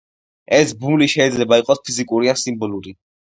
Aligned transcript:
ეს 0.59 0.71
ბმული 0.79 1.07
შეიძლება 1.15 1.59
იყოს 1.65 1.83
ფიზიკური 1.91 2.33
ან 2.35 2.41
სიმბოლური. 2.47 2.97